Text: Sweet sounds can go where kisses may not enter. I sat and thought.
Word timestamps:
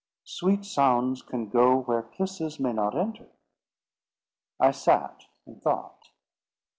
Sweet 0.23 0.65
sounds 0.65 1.21
can 1.21 1.47
go 1.47 1.77
where 1.83 2.01
kisses 2.01 2.59
may 2.59 2.73
not 2.73 2.97
enter. 2.97 3.27
I 4.59 4.71
sat 4.71 5.25
and 5.45 5.61
thought. 5.61 6.09